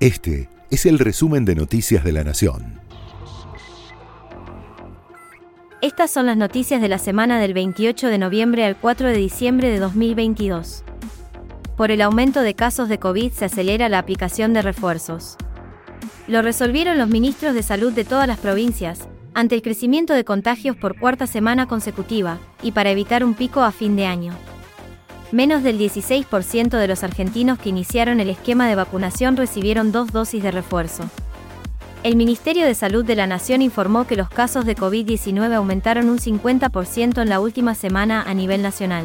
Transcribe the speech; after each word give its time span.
Este 0.00 0.48
es 0.70 0.86
el 0.86 0.98
resumen 0.98 1.44
de 1.44 1.54
Noticias 1.54 2.02
de 2.02 2.12
la 2.12 2.24
Nación. 2.24 2.80
Estas 5.82 6.10
son 6.10 6.24
las 6.24 6.38
noticias 6.38 6.80
de 6.80 6.88
la 6.88 6.96
semana 6.96 7.38
del 7.38 7.52
28 7.52 8.06
de 8.06 8.16
noviembre 8.16 8.64
al 8.64 8.78
4 8.78 9.08
de 9.08 9.18
diciembre 9.18 9.68
de 9.68 9.78
2022. 9.78 10.84
Por 11.76 11.90
el 11.90 12.00
aumento 12.00 12.40
de 12.40 12.54
casos 12.54 12.88
de 12.88 12.98
COVID 12.98 13.30
se 13.30 13.44
acelera 13.44 13.90
la 13.90 13.98
aplicación 13.98 14.54
de 14.54 14.62
refuerzos. 14.62 15.36
Lo 16.26 16.40
resolvieron 16.40 16.96
los 16.96 17.10
ministros 17.10 17.52
de 17.52 17.62
salud 17.62 17.92
de 17.92 18.06
todas 18.06 18.26
las 18.26 18.38
provincias, 18.38 19.06
ante 19.34 19.54
el 19.54 19.60
crecimiento 19.60 20.14
de 20.14 20.24
contagios 20.24 20.76
por 20.76 20.98
cuarta 20.98 21.26
semana 21.26 21.68
consecutiva, 21.68 22.38
y 22.62 22.72
para 22.72 22.90
evitar 22.90 23.22
un 23.22 23.34
pico 23.34 23.60
a 23.60 23.70
fin 23.70 23.96
de 23.96 24.06
año 24.06 24.32
menos 25.32 25.62
del 25.62 25.78
16% 25.78 26.70
de 26.70 26.88
los 26.88 27.04
argentinos 27.04 27.58
que 27.58 27.68
iniciaron 27.68 28.20
el 28.20 28.30
esquema 28.30 28.68
de 28.68 28.74
vacunación 28.74 29.36
recibieron 29.36 29.92
dos 29.92 30.12
dosis 30.12 30.42
de 30.42 30.50
refuerzo. 30.50 31.04
El 32.02 32.16
Ministerio 32.16 32.64
de 32.64 32.74
Salud 32.74 33.04
de 33.04 33.14
la 33.14 33.26
Nación 33.26 33.60
informó 33.60 34.06
que 34.06 34.16
los 34.16 34.30
casos 34.30 34.64
de 34.64 34.74
COVID-19 34.74 35.52
aumentaron 35.52 36.08
un 36.08 36.18
50% 36.18 37.20
en 37.20 37.28
la 37.28 37.40
última 37.40 37.74
semana 37.74 38.22
a 38.22 38.32
nivel 38.32 38.62
nacional. 38.62 39.04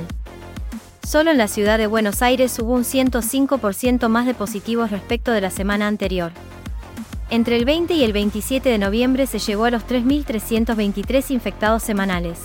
Solo 1.06 1.32
en 1.32 1.38
la 1.38 1.48
ciudad 1.48 1.78
de 1.78 1.88
Buenos 1.88 2.22
Aires 2.22 2.58
hubo 2.58 2.74
un 2.74 2.84
105% 2.84 4.08
más 4.08 4.26
de 4.26 4.34
positivos 4.34 4.92
respecto 4.92 5.32
de 5.32 5.42
la 5.42 5.52
semana 5.52 5.88
anterior. 5.88 6.32
Entre 7.30 7.58
el 7.58 7.66
20 7.66 7.94
y 7.96 8.04
el 8.04 8.14
27 8.14 8.70
de 8.70 8.78
noviembre 8.78 9.28
se 9.28 9.40
llegó 9.40 9.66
a 9.66 9.72
los 9.72 9.86
3.323 9.86 11.32
infectados 11.32 11.84
semanales. 11.84 12.40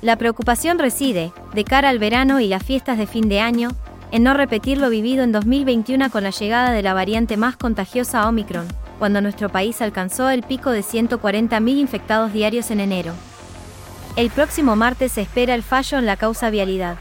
La 0.00 0.16
preocupación 0.16 0.78
reside, 0.78 1.32
de 1.52 1.64
cara 1.64 1.88
al 1.88 1.98
verano 1.98 2.40
y 2.40 2.48
las 2.48 2.62
fiestas 2.62 2.98
de 2.98 3.06
fin 3.06 3.28
de 3.28 3.40
año, 3.40 3.70
en 4.10 4.22
no 4.22 4.34
repetir 4.34 4.78
lo 4.78 4.90
vivido 4.90 5.24
en 5.24 5.32
2021 5.32 6.10
con 6.10 6.22
la 6.22 6.30
llegada 6.30 6.70
de 6.70 6.82
la 6.82 6.94
variante 6.94 7.36
más 7.36 7.56
contagiosa 7.56 8.28
Omicron, 8.28 8.66
cuando 8.98 9.20
nuestro 9.20 9.48
país 9.48 9.80
alcanzó 9.80 10.28
el 10.28 10.42
pico 10.42 10.70
de 10.70 10.80
140.000 10.80 11.76
infectados 11.76 12.32
diarios 12.32 12.70
en 12.70 12.80
enero. 12.80 13.14
El 14.16 14.30
próximo 14.30 14.76
martes 14.76 15.12
se 15.12 15.22
espera 15.22 15.54
el 15.54 15.62
fallo 15.62 15.98
en 15.98 16.06
la 16.06 16.16
causa 16.16 16.50
vialidad. 16.50 16.98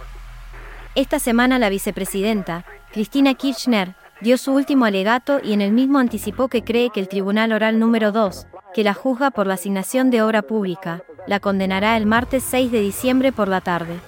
Esta 0.95 1.19
semana 1.19 1.59
la 1.59 1.69
vicepresidenta, 1.69 2.65
Cristina 2.91 3.33
Kirchner, 3.33 3.95
dio 4.21 4.37
su 4.37 4.53
último 4.53 4.85
alegato 4.85 5.39
y 5.43 5.53
en 5.53 5.61
el 5.61 5.71
mismo 5.71 5.99
anticipó 5.99 6.47
que 6.47 6.63
cree 6.63 6.89
que 6.89 6.99
el 6.99 7.09
Tribunal 7.09 7.51
Oral 7.51 7.79
número 7.79 8.11
2, 8.11 8.47
que 8.73 8.83
la 8.83 8.93
juzga 8.93 9.31
por 9.31 9.47
la 9.47 9.55
asignación 9.55 10.09
de 10.11 10.21
obra 10.21 10.41
pública, 10.41 11.03
la 11.27 11.39
condenará 11.39 11.97
el 11.97 12.05
martes 12.05 12.43
6 12.49 12.71
de 12.71 12.79
diciembre 12.79 13.31
por 13.31 13.47
la 13.47 13.61
tarde. 13.61 13.99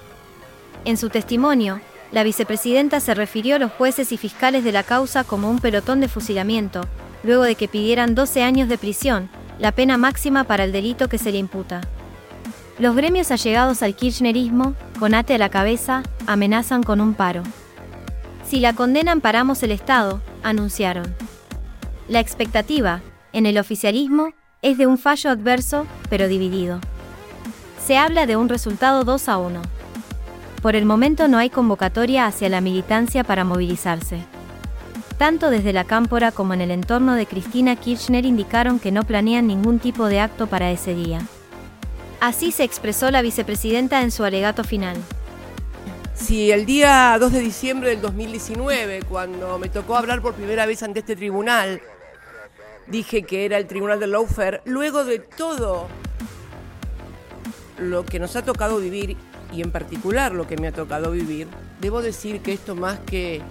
En 0.85 0.97
su 0.97 1.09
testimonio, 1.09 1.79
la 2.11 2.23
vicepresidenta 2.23 2.99
se 2.99 3.15
refirió 3.15 3.55
a 3.55 3.59
los 3.59 3.71
jueces 3.71 4.11
y 4.11 4.17
fiscales 4.17 4.63
de 4.63 4.71
la 4.71 4.83
causa 4.83 5.23
como 5.23 5.49
un 5.49 5.59
pelotón 5.59 5.99
de 6.01 6.09
fusilamiento, 6.09 6.81
luego 7.23 7.43
de 7.43 7.55
que 7.55 7.67
pidieran 7.67 8.15
12 8.15 8.43
años 8.43 8.67
de 8.67 8.77
prisión, 8.77 9.29
la 9.59 9.71
pena 9.71 9.97
máxima 9.97 10.43
para 10.43 10.63
el 10.63 10.71
delito 10.71 11.07
que 11.07 11.17
se 11.17 11.31
le 11.31 11.37
imputa. 11.37 11.81
Los 12.79 12.95
gremios 12.95 13.31
allegados 13.31 13.81
al 13.81 13.95
kirchnerismo, 13.95 14.75
con 14.99 15.13
ate 15.13 15.35
a 15.35 15.37
la 15.37 15.49
cabeza, 15.49 16.03
amenazan 16.27 16.83
con 16.83 16.99
un 17.01 17.13
paro. 17.13 17.43
Si 18.45 18.59
la 18.59 18.73
condenan 18.73 19.21
paramos 19.21 19.63
el 19.63 19.71
Estado, 19.71 20.21
anunciaron. 20.43 21.15
La 22.09 22.19
expectativa, 22.19 23.01
en 23.31 23.45
el 23.45 23.57
oficialismo, 23.57 24.33
es 24.61 24.77
de 24.77 24.85
un 24.85 24.97
fallo 24.97 25.29
adverso, 25.29 25.87
pero 26.09 26.27
dividido. 26.27 26.79
Se 27.85 27.97
habla 27.97 28.25
de 28.25 28.35
un 28.37 28.49
resultado 28.49 29.03
2 29.03 29.29
a 29.29 29.37
1. 29.37 29.61
Por 30.63 30.77
el 30.77 30.85
momento 30.85 31.27
no 31.27 31.39
hay 31.39 31.49
convocatoria 31.49 32.25
hacia 32.25 32.47
la 32.47 32.61
militancia 32.61 33.25
para 33.25 33.43
movilizarse. 33.43 34.23
Tanto 35.17 35.49
desde 35.49 35.73
la 35.73 35.83
Cámpora 35.83 36.31
como 36.31 36.53
en 36.53 36.61
el 36.61 36.71
entorno 36.71 37.15
de 37.15 37.25
Cristina 37.25 37.75
Kirchner 37.75 38.25
indicaron 38.25 38.79
que 38.79 38.93
no 38.93 39.03
planean 39.03 39.45
ningún 39.45 39.79
tipo 39.79 40.05
de 40.07 40.21
acto 40.21 40.47
para 40.47 40.71
ese 40.71 40.95
día. 40.95 41.19
Así 42.21 42.53
se 42.53 42.63
expresó 42.63 43.11
la 43.11 43.21
vicepresidenta 43.21 44.03
en 44.03 44.11
su 44.11 44.23
alegato 44.23 44.63
final. 44.63 44.95
Si 46.13 46.49
el 46.49 46.65
día 46.65 47.17
2 47.19 47.33
de 47.33 47.39
diciembre 47.41 47.89
del 47.89 47.99
2019, 47.99 49.01
cuando 49.09 49.59
me 49.59 49.67
tocó 49.67 49.97
hablar 49.97 50.21
por 50.21 50.33
primera 50.33 50.65
vez 50.65 50.81
ante 50.81 50.99
este 50.99 51.17
tribunal, 51.17 51.81
dije 52.87 53.23
que 53.23 53.43
era 53.43 53.57
el 53.57 53.67
tribunal 53.67 53.99
del 53.99 54.11
lawfare, 54.11 54.61
luego 54.63 55.03
de 55.03 55.19
todo 55.19 55.89
lo 57.79 58.05
que 58.05 58.17
nos 58.19 58.37
ha 58.37 58.45
tocado 58.45 58.77
vivir, 58.77 59.17
y 59.53 59.61
en 59.61 59.71
particular 59.71 60.33
lo 60.33 60.47
que 60.47 60.57
me 60.57 60.67
ha 60.67 60.71
tocado 60.71 61.11
vivir, 61.11 61.47
debo 61.79 62.01
decir 62.01 62.41
que 62.41 62.53
esto 62.53 62.75
más 62.75 62.99
que 62.99 63.41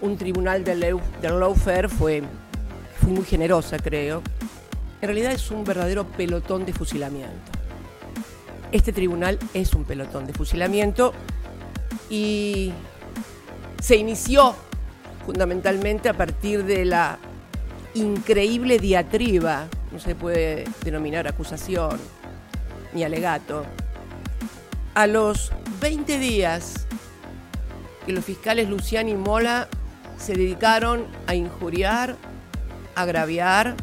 un 0.00 0.18
tribunal 0.18 0.64
del, 0.64 0.80
del 1.22 1.40
lawfare 1.40 1.88
fue, 1.88 2.22
muy 3.02 3.24
generosa, 3.24 3.78
creo. 3.78 4.22
En 5.00 5.08
realidad 5.08 5.32
es 5.32 5.50
un 5.50 5.64
verdadero 5.64 6.06
pelotón 6.06 6.64
de 6.64 6.72
fusilamiento. 6.72 7.52
Este 8.72 8.92
tribunal 8.92 9.38
es 9.52 9.74
un 9.74 9.84
pelotón 9.84 10.26
de 10.26 10.32
fusilamiento 10.32 11.12
y 12.10 12.72
se 13.80 13.96
inició 13.96 14.54
fundamentalmente 15.24 16.08
a 16.08 16.14
partir 16.14 16.64
de 16.64 16.84
la 16.84 17.18
increíble 17.94 18.78
diatriba, 18.78 19.68
no 19.92 19.98
se 19.98 20.14
puede 20.14 20.64
denominar 20.82 21.28
acusación, 21.28 21.98
mi 22.92 23.04
alegato. 23.04 23.64
A 24.94 25.08
los 25.08 25.50
20 25.80 26.20
días 26.20 26.86
que 28.06 28.12
los 28.12 28.24
fiscales 28.24 28.68
Luciani 28.68 29.10
y 29.10 29.16
Mola 29.16 29.66
se 30.16 30.34
dedicaron 30.34 31.04
a 31.26 31.34
injuriar, 31.34 32.14
agraviar, 32.94 33.74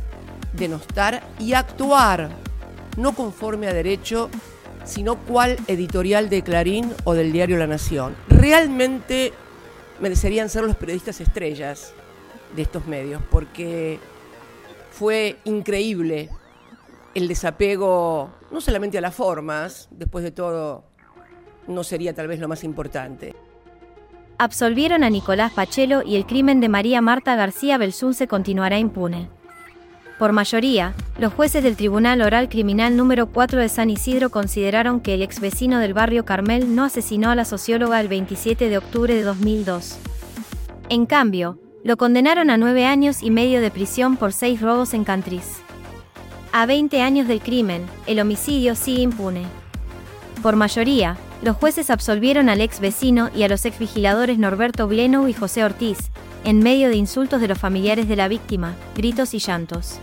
denostar 0.54 1.22
y 1.38 1.52
actuar, 1.52 2.30
no 2.96 3.14
conforme 3.14 3.68
a 3.68 3.74
derecho, 3.74 4.30
sino 4.86 5.18
cual 5.18 5.58
editorial 5.68 6.30
de 6.30 6.44
Clarín 6.44 6.94
o 7.04 7.14
del 7.14 7.34
diario 7.34 7.58
La 7.58 7.68
Nación. 7.68 8.16
Realmente 8.30 9.34
merecerían 10.00 10.48
ser 10.48 10.64
los 10.64 10.78
periodistas 10.78 11.20
estrellas 11.20 11.94
de 12.56 12.62
estos 12.62 12.88
medios, 12.88 13.22
porque 13.30 14.00
fue 14.92 15.40
increíble 15.44 16.30
el 17.16 17.28
desapego 17.28 18.30
no 18.50 18.62
solamente 18.62 18.98
a 18.98 19.02
las 19.02 19.14
formas, 19.14 19.90
después 19.92 20.24
de 20.24 20.32
todo 20.32 20.91
no 21.72 21.84
sería 21.84 22.14
tal 22.14 22.28
vez 22.28 22.40
lo 22.40 22.48
más 22.48 22.64
importante. 22.64 23.36
Absolvieron 24.38 25.04
a 25.04 25.10
Nicolás 25.10 25.52
Pachelo 25.54 26.02
y 26.04 26.16
el 26.16 26.26
crimen 26.26 26.60
de 26.62 26.70
María 26.70 27.02
Marta 27.02 27.36
García 27.36 27.78
Belsunce 27.78 28.28
continuará 28.28 28.80
impune. 28.80 29.30
Por 30.18 30.34
mayoría, 30.34 30.94
los 31.18 31.34
jueces 31.34 31.64
del 31.64 31.76
Tribunal 31.76 32.22
Oral 32.22 32.48
Criminal 32.48 32.96
número 32.96 33.28
4 33.28 33.60
de 33.60 33.70
San 33.70 33.90
Isidro 33.90 34.30
consideraron 34.30 35.00
que 35.00 35.16
el 35.16 35.24
ex 35.24 35.40
vecino 35.40 35.80
del 35.80 35.96
barrio 35.96 36.26
Carmel 36.26 36.76
no 36.76 36.84
asesinó 36.84 37.32
a 37.32 37.36
la 37.36 37.46
socióloga 37.46 38.00
el 38.00 38.08
27 38.08 38.70
de 38.70 38.78
octubre 38.78 39.16
de 39.16 39.24
2002. 39.24 39.98
En 40.90 41.06
cambio, 41.08 41.58
lo 41.84 41.98
condenaron 41.98 42.52
a 42.52 42.58
nueve 42.58 42.86
años 42.86 43.24
y 43.24 43.32
medio 43.32 43.62
de 43.62 43.72
prisión 43.72 44.16
por 44.18 44.34
seis 44.34 44.62
robos 44.62 44.94
en 44.94 45.04
Cantriz. 45.04 45.62
A 46.52 46.66
20 46.66 47.02
años 47.02 47.28
del 47.28 47.42
crimen, 47.42 47.86
el 48.06 48.20
homicidio 48.20 48.76
sigue 48.76 49.02
impune. 49.02 49.46
Por 50.44 50.56
mayoría, 50.56 51.18
los 51.42 51.58
jueces 51.58 51.90
absolvieron 51.90 52.50
al 52.50 52.62
ex 52.62 52.80
vecino 52.80 53.30
y 53.36 53.44
a 53.44 53.48
los 53.48 53.66
ex 53.66 53.80
vigiladores 53.80 54.38
Norberto 54.38 54.88
Bleno 54.88 55.28
y 55.28 55.34
José 55.34 55.64
Ortiz, 55.64 56.12
en 56.44 56.60
medio 56.60 56.90
de 56.90 56.96
insultos 56.96 57.42
de 57.42 57.48
los 57.48 57.58
familiares 57.58 58.08
de 58.08 58.16
la 58.16 58.28
víctima, 58.28 58.76
gritos 58.96 59.34
y 59.34 59.40
llantos. 59.40 60.00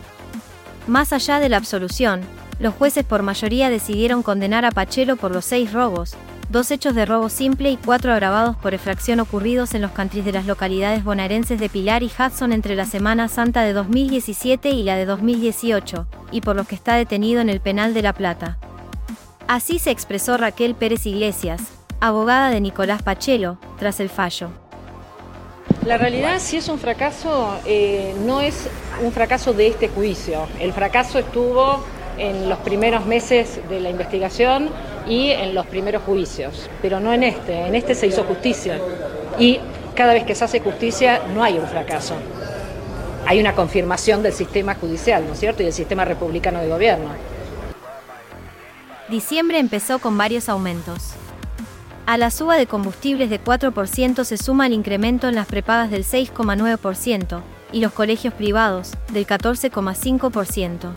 Más 0.86 1.12
allá 1.12 1.38
de 1.38 1.48
la 1.48 1.56
absolución, 1.56 2.22
los 2.58 2.74
jueces 2.74 3.04
por 3.04 3.22
mayoría 3.22 3.70
decidieron 3.70 4.22
condenar 4.22 4.64
a 4.64 4.72
Pachelo 4.72 5.16
por 5.16 5.30
los 5.30 5.44
seis 5.44 5.72
robos, 5.72 6.16
dos 6.50 6.70
hechos 6.70 6.94
de 6.94 7.06
robo 7.06 7.28
simple 7.28 7.70
y 7.70 7.76
cuatro 7.76 8.12
agravados 8.12 8.56
por 8.56 8.74
efracción 8.74 9.20
ocurridos 9.20 9.74
en 9.74 9.82
los 9.82 9.92
cantris 9.92 10.24
de 10.24 10.32
las 10.32 10.46
localidades 10.46 11.04
bonaerenses 11.04 11.60
de 11.60 11.68
Pilar 11.68 12.02
y 12.02 12.06
Hudson 12.06 12.52
entre 12.52 12.74
la 12.74 12.86
Semana 12.86 13.28
Santa 13.28 13.62
de 13.62 13.74
2017 13.74 14.70
y 14.70 14.82
la 14.82 14.96
de 14.96 15.04
2018, 15.04 16.06
y 16.32 16.40
por 16.40 16.56
los 16.56 16.66
que 16.66 16.74
está 16.74 16.94
detenido 16.94 17.40
en 17.40 17.48
el 17.48 17.60
penal 17.60 17.94
de 17.94 18.02
La 18.02 18.12
Plata. 18.12 18.58
Así 19.48 19.78
se 19.78 19.90
expresó 19.90 20.36
Raquel 20.36 20.74
Pérez 20.74 21.06
Iglesias, 21.06 21.62
abogada 22.00 22.50
de 22.50 22.60
Nicolás 22.60 23.02
Pachelo, 23.02 23.56
tras 23.78 23.98
el 23.98 24.10
fallo. 24.10 24.50
La 25.86 25.96
realidad, 25.96 26.38
si 26.38 26.58
es 26.58 26.68
un 26.68 26.78
fracaso, 26.78 27.58
eh, 27.64 28.14
no 28.26 28.42
es 28.42 28.68
un 29.02 29.10
fracaso 29.10 29.54
de 29.54 29.68
este 29.68 29.88
juicio. 29.88 30.46
El 30.60 30.74
fracaso 30.74 31.18
estuvo 31.18 31.82
en 32.18 32.50
los 32.50 32.58
primeros 32.58 33.06
meses 33.06 33.58
de 33.70 33.80
la 33.80 33.88
investigación 33.88 34.68
y 35.08 35.30
en 35.30 35.54
los 35.54 35.64
primeros 35.64 36.02
juicios, 36.02 36.68
pero 36.82 37.00
no 37.00 37.14
en 37.14 37.22
este. 37.22 37.68
En 37.68 37.74
este 37.74 37.94
se 37.94 38.06
hizo 38.06 38.24
justicia 38.24 38.78
y 39.38 39.60
cada 39.94 40.12
vez 40.12 40.24
que 40.24 40.34
se 40.34 40.44
hace 40.44 40.60
justicia 40.60 41.22
no 41.34 41.42
hay 41.42 41.56
un 41.58 41.66
fracaso. 41.66 42.16
Hay 43.24 43.40
una 43.40 43.54
confirmación 43.54 44.22
del 44.22 44.34
sistema 44.34 44.74
judicial, 44.74 45.26
¿no 45.26 45.32
es 45.32 45.40
cierto? 45.40 45.62
Y 45.62 45.64
del 45.64 45.74
sistema 45.74 46.04
republicano 46.04 46.60
de 46.60 46.68
gobierno. 46.68 47.37
Diciembre 49.10 49.58
empezó 49.58 50.00
con 50.00 50.18
varios 50.18 50.50
aumentos. 50.50 51.14
A 52.04 52.18
la 52.18 52.30
suba 52.30 52.56
de 52.56 52.66
combustibles 52.66 53.30
de 53.30 53.42
4% 53.42 54.22
se 54.24 54.36
suma 54.36 54.66
el 54.66 54.74
incremento 54.74 55.28
en 55.28 55.34
las 55.34 55.46
prepagas 55.46 55.90
del 55.90 56.04
6,9%, 56.04 57.40
y 57.72 57.80
los 57.80 57.92
colegios 57.92 58.34
privados, 58.34 58.92
del 59.12 59.26
14,5%. 59.26 60.92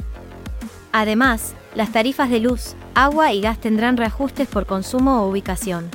Además, 0.92 1.54
las 1.74 1.94
tarifas 1.94 2.30
de 2.30 2.42
luz, 2.42 2.76
agua 2.96 3.32
y 3.32 3.40
gas 3.40 3.60
tendrán 3.60 3.96
reajustes 3.96 4.48
por 4.48 4.66
consumo 4.66 5.22
o 5.22 5.30
ubicación. 5.30 5.90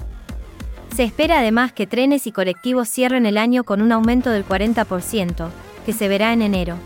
Se 0.94 1.04
espera 1.04 1.40
además 1.40 1.72
que 1.72 1.86
trenes 1.86 2.26
y 2.26 2.32
colectivos 2.32 2.88
cierren 2.88 3.26
el 3.26 3.36
año 3.36 3.64
con 3.64 3.82
un 3.82 3.92
aumento 3.92 4.30
del 4.30 4.46
40%, 4.46 5.48
que 5.84 5.92
se 5.92 6.08
verá 6.08 6.32
en 6.32 6.40
enero. 6.40 6.78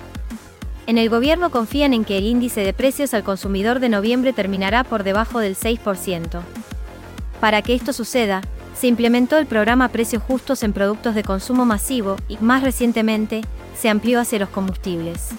En 0.87 0.99
el 0.99 1.09
gobierno 1.09 1.50
confían 1.50 1.93
en 1.93 2.05
que 2.05 2.19
el 2.19 2.27
índice 2.27 2.62
de 2.62 2.73
precios 2.73 3.15
al 3.15 3.23
consumidor 3.23 3.81
de 3.81 3.88
noviembre 3.88 4.32
terminará 4.32 4.85
por 4.85 5.05
debajo 5.05 5.38
del 5.38 5.56
6%. 5.56 6.41
Para 7.41 7.62
que 7.62 7.75
esto 7.75 7.93
suceda, 7.93 8.43
se 8.75 8.87
implementó 8.87 9.38
el 9.38 9.47
programa 9.47 9.88
Precios 9.88 10.23
Justos 10.23 10.62
en 10.62 10.73
productos 10.73 11.15
de 11.15 11.23
consumo 11.23 11.65
masivo 11.65 12.17
y, 12.29 12.38
más 12.38 12.62
recientemente, 12.62 13.43
se 13.79 13.88
amplió 13.88 14.21
hacia 14.21 14.38
los 14.38 14.49
combustibles. 14.49 15.31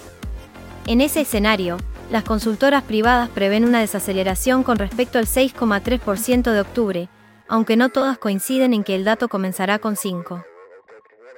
En 0.87 1.01
ese 1.01 1.21
escenario, 1.21 1.77
las 2.11 2.23
consultoras 2.23 2.83
privadas 2.83 3.29
prevén 3.29 3.65
una 3.65 3.79
desaceleración 3.79 4.63
con 4.63 4.77
respecto 4.77 5.17
al 5.17 5.25
6,3% 5.25 6.51
de 6.51 6.59
octubre, 6.59 7.09
aunque 7.47 7.77
no 7.77 7.89
todas 7.89 8.17
coinciden 8.17 8.73
en 8.73 8.83
que 8.83 8.95
el 8.95 9.05
dato 9.05 9.27
comenzará 9.27 9.79
con 9.79 9.95
5. 9.95 10.43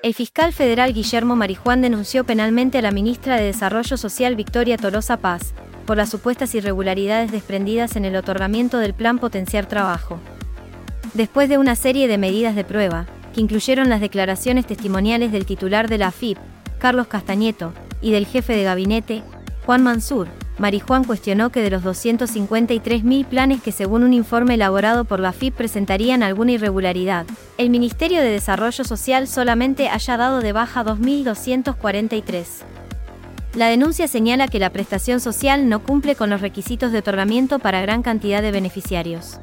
El 0.03 0.13
fiscal 0.13 0.51
federal 0.51 0.93
Guillermo 0.93 1.37
Marijuán 1.37 1.81
denunció 1.81 2.25
penalmente 2.25 2.77
a 2.77 2.81
la 2.81 2.91
ministra 2.91 3.37
de 3.37 3.45
Desarrollo 3.45 3.95
Social 3.95 4.35
Victoria 4.35 4.75
Tolosa 4.75 5.15
Paz 5.15 5.53
por 5.85 5.95
las 5.95 6.09
supuestas 6.09 6.53
irregularidades 6.55 7.31
desprendidas 7.31 7.95
en 7.95 8.03
el 8.03 8.17
otorgamiento 8.17 8.79
del 8.79 8.93
Plan 8.93 9.17
Potenciar 9.17 9.65
Trabajo. 9.65 10.19
Después 11.13 11.47
de 11.47 11.57
una 11.57 11.77
serie 11.77 12.09
de 12.09 12.17
medidas 12.17 12.53
de 12.53 12.65
prueba, 12.65 13.05
que 13.33 13.39
incluyeron 13.39 13.87
las 13.87 14.01
declaraciones 14.01 14.67
testimoniales 14.67 15.31
del 15.31 15.45
titular 15.45 15.87
de 15.87 15.97
la 15.97 16.07
AFIP, 16.07 16.37
Carlos 16.79 17.07
Castañeto, 17.07 17.71
y 18.01 18.11
del 18.11 18.25
jefe 18.25 18.57
de 18.57 18.63
gabinete, 18.63 19.23
Juan 19.65 19.83
Mansur, 19.83 20.27
Marijuán 20.59 21.03
cuestionó 21.03 21.49
que 21.49 21.61
de 21.61 21.71
los 21.71 21.83
253.000 21.83 23.25
planes 23.25 23.61
que 23.61 23.71
según 23.71 24.03
un 24.03 24.13
informe 24.13 24.53
elaborado 24.53 25.03
por 25.03 25.19
la 25.19 25.33
FIP 25.33 25.55
presentarían 25.55 26.21
alguna 26.21 26.51
irregularidad, 26.51 27.25
el 27.57 27.71
Ministerio 27.71 28.21
de 28.21 28.29
Desarrollo 28.29 28.83
Social 28.83 29.27
solamente 29.27 29.89
haya 29.89 30.15
dado 30.15 30.41
de 30.41 30.53
baja 30.53 30.83
2.243. 30.85 32.45
La 33.55 33.67
denuncia 33.67 34.07
señala 34.07 34.47
que 34.47 34.59
la 34.59 34.71
prestación 34.71 35.19
social 35.19 35.69
no 35.69 35.81
cumple 35.81 36.15
con 36.15 36.29
los 36.29 36.41
requisitos 36.41 36.91
de 36.91 36.99
otorgamiento 36.99 37.59
para 37.59 37.81
gran 37.81 38.03
cantidad 38.03 38.41
de 38.41 38.51
beneficiarios. 38.51 39.39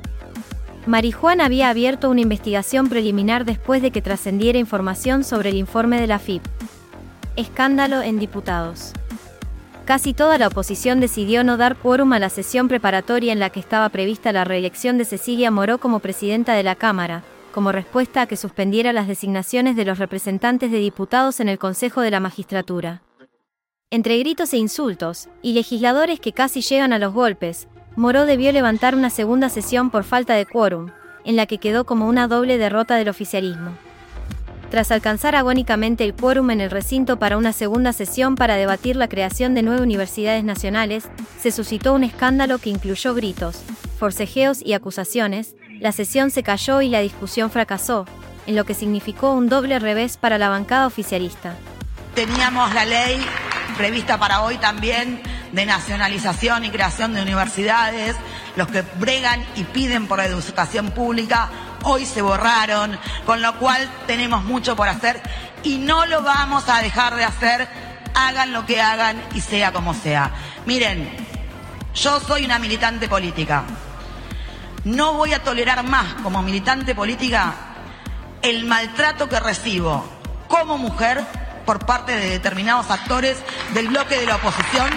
Marijuán 0.87 1.41
había 1.41 1.69
abierto 1.69 2.09
una 2.09 2.21
investigación 2.21 2.89
preliminar 2.89 3.45
después 3.45 3.83
de 3.83 3.91
que 3.91 4.01
trascendiera 4.01 4.59
información 4.59 5.25
sobre 5.25 5.51
el 5.51 5.57
informe 5.57 6.01
de 6.01 6.07
la 6.07 6.19
FIP. 6.19 6.43
Escándalo 7.37 8.03
en 8.03 8.19
diputados 8.19 8.93
casi 9.85 10.15
toda 10.15 10.39
la 10.39 10.49
oposición 10.49 11.01
decidió 11.01 11.45
no 11.45 11.57
dar 11.57 11.77
quórum 11.77 12.13
a 12.13 12.19
la 12.19 12.31
sesión 12.31 12.69
preparatoria 12.69 13.33
en 13.33 13.39
la 13.39 13.51
que 13.51 13.61
estaba 13.61 13.89
prevista 13.89 14.33
la 14.33 14.45
reelección 14.45 14.99
de 14.99 15.05
Cecilia 15.05 15.51
Moró 15.51 15.79
como 15.79 16.01
presidenta 16.01 16.55
de 16.55 16.63
la 16.63 16.75
Cámara, 16.75 17.23
como 17.53 17.73
respuesta 17.73 18.23
a 18.23 18.27
que 18.27 18.37
suspendiera 18.37 18.93
las 18.93 19.09
designaciones 19.09 19.77
de 19.77 19.85
los 19.85 19.99
representantes 19.99 20.71
de 20.71 20.79
diputados 20.79 21.41
en 21.41 21.49
el 21.49 21.59
Consejo 21.59 22.01
de 22.01 22.11
la 22.11 22.21
Magistratura. 22.21 23.03
Entre 23.91 24.19
gritos 24.19 24.53
e 24.53 24.59
insultos, 24.59 25.29
y 25.43 25.53
legisladores 25.53 26.21
que 26.21 26.33
casi 26.33 26.61
llegan 26.61 26.93
a 26.93 26.99
los 26.99 27.13
golpes, 27.13 27.69
Moró 27.97 28.25
debió 28.25 28.53
levantar 28.53 28.95
una 28.95 29.11
segunda 29.11 29.49
sesión 29.49 29.91
por 29.91 30.05
falta 30.05 30.35
de 30.35 30.47
quórum, 30.47 30.91
en 31.25 31.37
la 31.37 31.47
que 31.47 31.59
quedó 31.59 31.85
como 31.85 32.07
una 32.07 32.29
doble 32.29 32.57
derrota 32.57 32.95
del 32.95 33.09
oficialismo 33.09 33.73
tras 34.71 34.93
alcanzar 34.93 35.35
agónicamente 35.35 36.05
el 36.05 36.15
quórum 36.15 36.51
en 36.51 36.61
el 36.61 36.71
recinto 36.71 37.19
para 37.19 37.37
una 37.37 37.53
segunda 37.53 37.93
sesión 37.93 38.37
para 38.37 38.55
debatir 38.55 38.95
la 38.95 39.09
creación 39.09 39.53
de 39.55 39.63
nueve 39.63 39.83
universidades 39.83 40.45
nacionales, 40.45 41.05
se 41.41 41.51
suscitó 41.51 41.93
un 41.93 42.05
escándalo 42.05 42.59
que 42.59 42.71
incluyó 42.71 43.13
gritos, 43.15 43.63
forcejeos 43.99 44.63
y 44.65 44.75
acusaciones, 44.75 45.57
la 45.81 45.91
sesión 45.91 46.31
se 46.31 46.45
cayó 46.45 46.83
y 46.83 46.89
la 46.89 47.01
discusión 47.01 47.51
fracasó, 47.51 48.07
en 48.47 48.55
lo 48.55 48.65
que 48.65 48.75
significó 48.75 49.33
un 49.33 49.49
doble 49.49 49.79
revés 49.81 50.17
para 50.17 50.39
la 50.39 50.49
bancada 50.49 50.87
oficialista. 50.87 51.55
Teníamos 52.15 52.73
la 52.73 52.85
ley 52.85 53.21
prevista 53.77 54.19
para 54.19 54.43
hoy 54.43 54.57
también 54.59 55.21
de 55.53 55.67
nacionalización 55.67 56.65
y 56.65 56.71
creación 56.71 57.13
de 57.15 57.23
universidades, 57.23 58.15
los 58.55 58.69
que 58.69 58.83
bregan 59.01 59.45
y 59.57 59.65
piden 59.65 60.07
por 60.07 60.19
la 60.19 60.27
educación 60.27 60.91
pública 60.91 61.49
hoy 61.85 62.07
se 62.07 62.23
borraron, 62.23 62.99
con 63.27 63.43
lo 63.43 63.57
cual 63.59 63.89
tenemos 64.07 64.45
mucho 64.45 64.77
por 64.77 64.89
hacer 64.89 65.21
y 65.63 65.79
no 65.79 66.07
lo 66.07 66.23
vamos 66.23 66.69
a 66.69 66.81
dejar 66.81 67.17
de 67.17 67.25
hacer, 67.25 67.69
hagan 68.15 68.53
lo 68.53 68.67
que 68.67 68.81
hagan 68.81 69.23
y 69.35 69.41
sea 69.41 69.73
como 69.73 69.95
sea. 69.95 70.31
Miren, 70.67 71.17
yo 71.95 72.21
soy 72.21 72.45
una 72.45 72.59
militante 72.59 73.09
política. 73.09 73.65
No 74.85 75.15
voy 75.15 75.35
a 75.35 75.43
tolerar 75.43 75.83
más 75.85 76.15
como 76.23 76.43
militante 76.43 76.95
política 76.95 77.55
el 78.43 78.65
maltrato 78.65 79.29
que 79.29 79.39
recibo 79.39 80.05
como 80.49 80.79
mujer 80.79 81.23
por 81.67 81.85
parte 81.85 82.17
de 82.17 82.31
determinados 82.31 82.91
actores 82.91 83.37
del 83.75 83.89
bloque 83.89 84.17
de 84.17 84.27
la 84.27 84.37
oposición, 84.37 84.89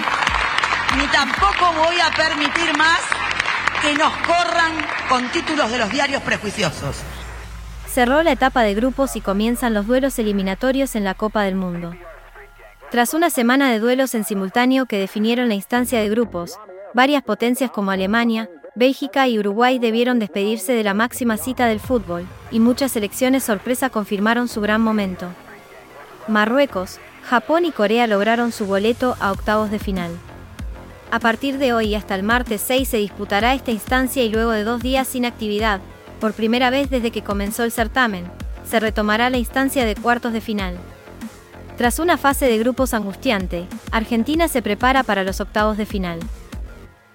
ni 0.98 1.06
tampoco 1.08 1.74
voy 1.74 2.00
a 2.00 2.10
permitir 2.12 2.76
más 2.78 3.00
que 3.84 3.94
nos 3.96 4.14
corran 4.20 4.72
con 5.10 5.28
títulos 5.32 5.70
de 5.70 5.78
los 5.78 5.92
diarios 5.92 6.24
prejuiciosos. 6.24 6.96
Cerró 7.86 8.24
la 8.24 8.32
etapa 8.32 8.62
de 8.62 8.74
grupos 8.74 9.18
y 9.18 9.22
comienzan 9.22 9.74
los 9.74 9.86
duelos 9.86 10.18
eliminatorios 10.20 10.96
en 10.96 11.04
la 11.04 11.16
Copa 11.16 11.44
del 11.44 11.56
Mundo. 11.56 11.94
Tras 12.92 13.14
una 13.14 13.30
semana 13.30 13.70
de 13.70 13.80
duelos 13.80 14.16
en 14.16 14.24
simultáneo 14.24 14.86
que 14.86 14.98
definieron 14.98 15.50
la 15.50 15.56
instancia 15.56 16.00
de 16.00 16.08
grupos, 16.08 16.58
varias 16.94 17.24
potencias 17.24 17.72
como 17.72 17.92
Alemania, 17.92 18.50
Bélgica 18.74 19.28
y 19.28 19.38
Uruguay 19.38 19.80
debieron 19.80 20.18
despedirse 20.18 20.72
de 20.72 20.84
la 20.84 20.94
máxima 20.94 21.36
cita 21.36 21.68
del 21.68 21.82
fútbol, 21.82 22.26
y 22.52 22.62
muchas 22.62 22.94
selecciones 22.94 23.44
sorpresa 23.44 23.90
confirmaron 23.90 24.48
su 24.48 24.62
gran 24.62 24.80
momento. 24.80 25.28
Marruecos, 26.30 27.00
Japón 27.26 27.66
y 27.66 27.72
Corea 27.72 28.08
lograron 28.08 28.54
su 28.54 28.66
boleto 28.66 29.18
a 29.20 29.34
octavos 29.34 29.72
de 29.72 29.80
final. 29.80 30.12
A 31.14 31.20
partir 31.20 31.60
de 31.60 31.74
hoy 31.74 31.94
hasta 31.94 32.16
el 32.16 32.24
martes 32.24 32.60
6 32.66 32.90
se 32.90 32.98
disputará 32.98 33.54
esta 33.54 33.70
instancia 33.70 34.24
y 34.24 34.30
luego 34.30 34.50
de 34.50 34.64
dos 34.64 34.82
días 34.82 35.08
sin 35.08 35.26
actividad, 35.26 35.80
por 36.20 36.34
primera 36.34 36.72
vez 36.72 36.90
desde 36.90 37.12
que 37.12 37.22
comenzó 37.22 37.64
el 37.64 37.72
certamen, 37.72 38.26
se 38.68 38.80
retomará 38.80 39.30
la 39.30 39.38
instancia 39.38 39.86
de 39.86 39.94
cuartos 39.94 40.34
de 40.34 40.42
final. 40.42 40.76
Tras 41.78 42.00
una 42.00 42.18
fase 42.18 42.48
de 42.48 42.58
grupos 42.58 42.96
angustiante, 42.96 43.68
Argentina 43.92 44.48
se 44.48 44.64
prepara 44.64 45.04
para 45.04 45.24
los 45.24 45.40
octavos 45.40 45.78
de 45.78 45.86
final. 45.86 46.20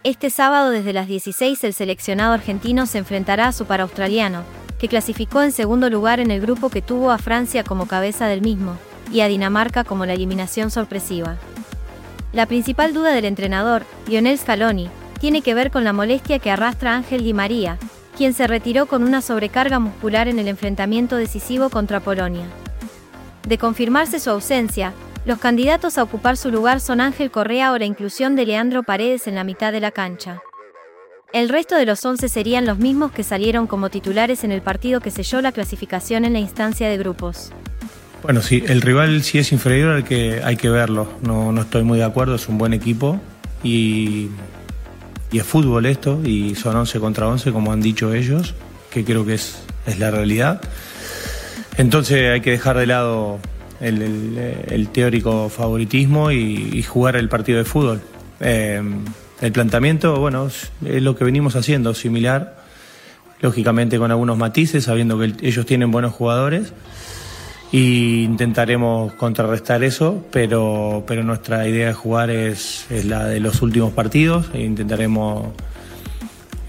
Este 0.04 0.30
sábado 0.30 0.70
desde 0.70 0.92
las 0.92 1.08
16 1.08 1.64
el 1.64 1.74
seleccionado 1.74 2.34
argentino 2.34 2.86
se 2.86 2.98
enfrentará 2.98 3.48
a 3.48 3.52
su 3.52 3.64
para 3.64 3.82
australiano, 3.82 4.44
que 4.78 4.86
clasificó 4.86 5.42
en 5.42 5.50
segundo 5.50 5.90
lugar 5.90 6.20
en 6.20 6.30
el 6.30 6.40
grupo 6.40 6.70
que 6.70 6.82
tuvo 6.82 7.10
a 7.10 7.18
Francia 7.18 7.64
como 7.64 7.88
cabeza 7.88 8.28
del 8.28 8.42
mismo, 8.42 8.76
y 9.12 9.22
a 9.22 9.26
Dinamarca 9.26 9.82
como 9.82 10.06
la 10.06 10.12
eliminación 10.12 10.70
sorpresiva. 10.70 11.36
La 12.32 12.46
principal 12.46 12.92
duda 12.92 13.12
del 13.12 13.24
entrenador, 13.24 13.84
Lionel 14.06 14.38
Scaloni, 14.38 14.90
tiene 15.18 15.40
que 15.40 15.54
ver 15.54 15.70
con 15.70 15.84
la 15.84 15.92
molestia 15.92 16.38
que 16.38 16.50
arrastra 16.50 16.94
Ángel 16.94 17.24
Di 17.24 17.32
María, 17.32 17.78
quien 18.16 18.34
se 18.34 18.46
retiró 18.46 18.86
con 18.86 19.02
una 19.02 19.22
sobrecarga 19.22 19.78
muscular 19.78 20.28
en 20.28 20.38
el 20.38 20.48
enfrentamiento 20.48 21.16
decisivo 21.16 21.70
contra 21.70 22.00
Polonia. 22.00 22.44
De 23.46 23.56
confirmarse 23.56 24.20
su 24.20 24.28
ausencia, 24.28 24.92
los 25.24 25.38
candidatos 25.38 25.96
a 25.96 26.02
ocupar 26.02 26.36
su 26.36 26.50
lugar 26.50 26.80
son 26.80 27.00
Ángel 27.00 27.30
Correa 27.30 27.72
o 27.72 27.78
la 27.78 27.86
inclusión 27.86 28.36
de 28.36 28.46
Leandro 28.46 28.82
Paredes 28.82 29.26
en 29.26 29.34
la 29.34 29.44
mitad 29.44 29.72
de 29.72 29.80
la 29.80 29.90
cancha. 29.90 30.42
El 31.32 31.48
resto 31.48 31.76
de 31.76 31.86
los 31.86 32.04
11 32.04 32.28
serían 32.28 32.66
los 32.66 32.78
mismos 32.78 33.12
que 33.12 33.22
salieron 33.22 33.66
como 33.66 33.90
titulares 33.90 34.44
en 34.44 34.52
el 34.52 34.62
partido 34.62 35.00
que 35.00 35.10
selló 35.10 35.40
la 35.40 35.52
clasificación 35.52 36.24
en 36.24 36.32
la 36.34 36.38
instancia 36.38 36.88
de 36.88 36.98
grupos. 36.98 37.52
Bueno, 38.22 38.42
sí, 38.42 38.64
el 38.66 38.82
rival 38.82 39.22
sí 39.22 39.38
es 39.38 39.52
inferior 39.52 39.90
al 39.90 40.04
que 40.04 40.40
hay 40.42 40.56
que 40.56 40.68
verlo. 40.68 41.08
No, 41.22 41.52
no 41.52 41.62
estoy 41.62 41.84
muy 41.84 41.98
de 41.98 42.04
acuerdo, 42.04 42.34
es 42.34 42.48
un 42.48 42.58
buen 42.58 42.72
equipo 42.72 43.20
y, 43.62 44.28
es 45.32 45.44
fútbol 45.44 45.86
esto 45.86 46.20
y 46.24 46.54
son 46.54 46.74
11 46.74 46.98
contra 47.00 47.28
11 47.28 47.52
como 47.52 47.72
han 47.72 47.80
dicho 47.80 48.12
ellos, 48.12 48.54
que 48.90 49.04
creo 49.04 49.24
que 49.24 49.34
es, 49.34 49.62
es 49.86 49.98
la 50.00 50.10
realidad. 50.10 50.60
Entonces 51.76 52.32
hay 52.32 52.40
que 52.40 52.50
dejar 52.50 52.76
de 52.76 52.86
lado 52.86 53.38
el, 53.80 54.88
teórico 54.92 55.48
favoritismo 55.48 56.32
y, 56.32 56.82
jugar 56.82 57.14
el 57.14 57.28
partido 57.28 57.58
de 57.58 57.64
fútbol. 57.64 58.00
Eh, 58.40 58.82
el 59.40 59.52
planteamiento, 59.52 60.18
bueno, 60.18 60.48
es 60.48 60.72
lo 61.02 61.14
que 61.14 61.22
venimos 61.22 61.54
haciendo, 61.54 61.94
similar, 61.94 62.56
lógicamente 63.40 63.96
con 63.98 64.10
algunos 64.10 64.36
matices, 64.36 64.84
sabiendo 64.84 65.20
que 65.20 65.34
ellos 65.42 65.64
tienen 65.66 65.92
buenos 65.92 66.12
jugadores 66.12 66.72
y 67.70 68.24
intentaremos 68.24 69.12
contrarrestar 69.14 69.84
eso, 69.84 70.24
pero, 70.30 71.04
pero 71.06 71.22
nuestra 71.22 71.68
idea 71.68 71.88
de 71.88 71.92
jugar 71.92 72.30
es, 72.30 72.86
es 72.90 73.04
la 73.04 73.26
de 73.26 73.40
los 73.40 73.60
últimos 73.60 73.92
partidos 73.92 74.46
e 74.54 74.62
intentaremos 74.62 75.48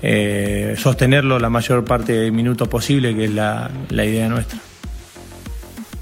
eh, 0.02 0.76
sostenerlo 0.78 1.40
la 1.40 1.50
mayor 1.50 1.86
parte 1.86 2.14
del 2.14 2.32
minuto 2.32 2.68
posible, 2.70 3.16
que 3.16 3.26
es 3.26 3.34
la, 3.34 3.72
la 3.90 4.06
idea 4.06 4.28
nuestra. 4.30 4.60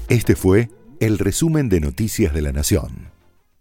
Este 0.08 0.34
fue 0.34 0.70
El 1.00 1.18
resumen 1.18 1.68
de 1.68 1.80
Noticias 1.80 2.32
de 2.32 2.42
la 2.42 2.52
Nación. 2.52 3.17